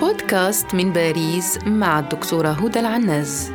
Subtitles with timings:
[0.00, 3.52] بودكاست من باريس مع الدكتورة هدى العناز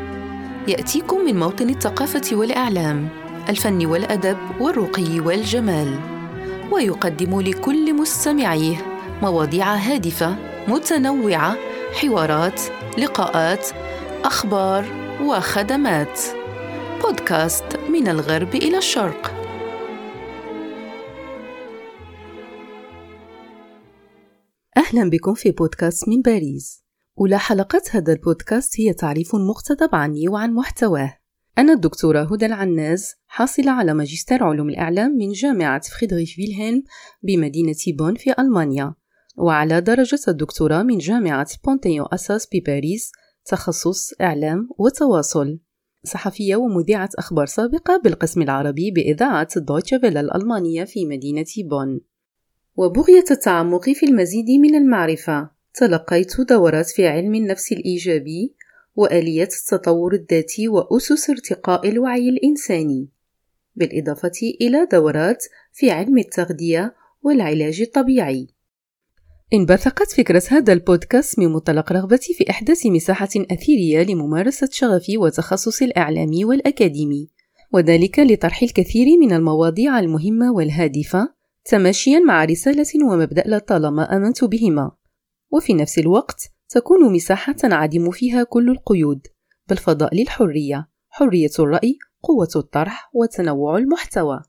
[0.68, 3.10] يأتيكم من موطن الثقافة والإعلام
[3.50, 6.00] الفن والأدب والرقي والجمال.
[6.71, 8.77] ويقدم لكل مستمعيه
[9.21, 10.36] مواضيع هادفة
[10.68, 11.58] متنوعة
[12.02, 12.62] حوارات
[12.98, 13.67] لقاءات
[14.23, 14.85] أخبار
[15.23, 16.22] وخدمات.
[17.04, 19.47] بودكاست من الغرب إلى الشرق.
[24.88, 26.84] أهلا بكم في بودكاست من باريس.
[27.20, 31.18] أولى حلقات هذا البودكاست هي تعريف مقتضب عني وعن محتواه.
[31.58, 36.84] أنا الدكتورة هدى العناز حاصلة على ماجستير علوم الإعلام من جامعة فريدريش فيلهلم
[37.23, 38.95] بمدينة بون في ألمانيا.
[39.38, 43.12] وعلى درجة الدكتوراه من جامعة بانتيون أساس بباريس
[43.45, 45.59] تخصص إعلام وتواصل.
[46.04, 52.00] صحفية ومذيعة أخبار سابقة بالقسم العربي بإذاعة دويتشه فيله الألمانية في مدينة بون.
[52.78, 58.56] وبغية التعمق في المزيد من المعرفة تلقيت دورات في علم النفس الإيجابي
[58.95, 63.09] وآلية التطور الذاتي وأسس ارتقاء الوعي الإنساني
[63.75, 68.48] بالإضافة إلى دورات في علم التغذية والعلاج الطبيعي.
[69.53, 76.45] انبثقت فكرة هذا البودكاست من منطلق رغبتي في إحداث مساحة أثيرية لممارسة شغفي وتخصصي الإعلامي
[76.45, 77.30] والأكاديمي
[77.73, 81.36] وذلك لطرح الكثير من المواضيع المهمة والهادفة
[81.70, 84.92] تماشيا مع رسالة ومبدأ لطالما آمنت بهما.
[85.52, 89.28] وفي نفس الوقت تكون مساحة تنعدم فيها كل القيود
[89.70, 94.42] بل فضاء للحرية حرية الرأي قوة الطرح وتنوع المحتوى.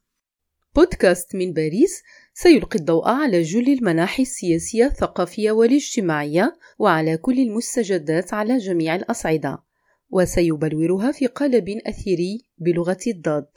[0.77, 2.03] بودكاست من باريس
[2.35, 9.59] سيلقي الضوء على جل المناحي السياسية الثقافية والاجتماعية وعلى كل المستجدات على جميع الأصعدة.
[10.11, 13.49] وسيبلورها في قالب أثيري بلغة الضاد.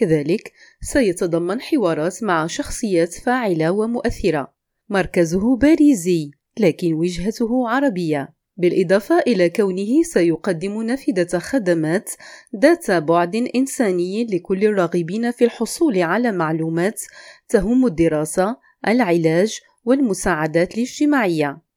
[0.00, 4.52] كذلك سيتضمن حوارات مع شخصيات فاعلة ومؤثرة
[4.88, 12.10] مركزه باريزي لكن وجهته عربية بالإضافة إلى كونه سيقدم نافذة خدمات
[12.56, 17.02] ذات بعد إنساني لكل الراغبين في الحصول على معلومات
[17.48, 18.56] تهم الدراسة،
[18.88, 21.69] العلاج والمساعدات الاجتماعية.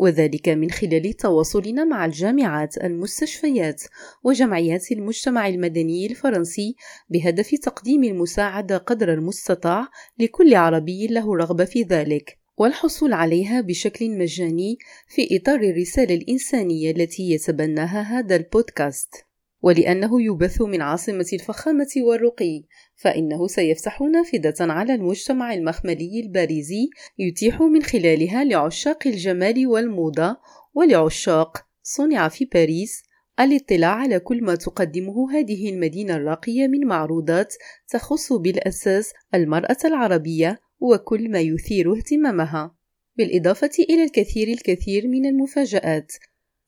[0.00, 3.82] وذلك من خلال تواصلنا مع الجامعات المستشفيات
[4.24, 6.74] وجمعيات المجتمع المدني الفرنسي
[7.08, 14.78] بهدف تقديم المساعدة قدر المستطاع لكل عربي له رغبة في ذلك والحصول عليها بشكل مجاني
[15.08, 19.29] في إطار الرسالة الإنسانية التي يتبناها هذا البودكاست.
[19.62, 22.62] ولأنه يبث من عاصمة الفخامة والرقي
[22.94, 30.36] فإنه سيفتح نافذة على المجتمع المخملي الباريزي يتيح من خلالها لعشاق الجمال والموضة
[30.74, 33.02] ولعشاق صنع في باريس
[33.40, 37.54] الاطلاع على كل ما تقدمه هذه المدينة الراقية من معروضات
[37.88, 42.74] تخص بالأساس المرأة العربية وكل ما يثير اهتمامها
[43.16, 46.12] بالإضافة إلى الكثير الكثير من المفاجآت.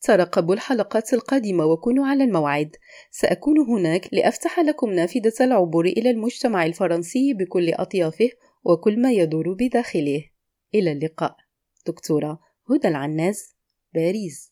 [0.02, 2.76] ترقبوا الحلقات القادمة وكونوا على الموعد.
[3.10, 8.28] سأكون هناك لأفتح لكم نافذة العبور إلى المجتمع الفرنسي بكل أطيافه
[8.64, 10.24] وكل ما يدور بداخله.
[10.74, 11.36] إلى اللقاء.
[11.86, 12.40] دكتورة
[12.70, 13.56] هدى العناز
[13.94, 14.51] باريس.